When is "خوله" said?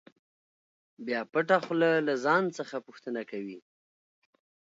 1.65-1.89